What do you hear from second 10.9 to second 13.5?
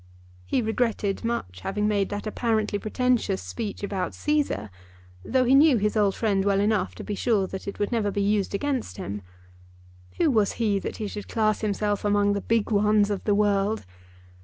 he should class himself among the big ones of the